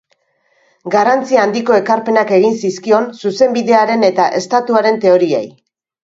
[0.93, 5.43] Garrantzi handiko ekarpenak egin zizkion zuzenbidearen eta estatuaren teoriei.